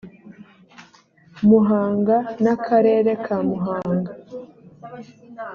[1.47, 4.11] muhanga n akarere ka muhanga